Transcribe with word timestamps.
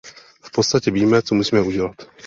V 0.41 0.51
podstatě 0.51 0.91
víme, 0.91 1.21
co 1.21 1.35
musíme 1.35 1.61
udělat. 1.61 2.05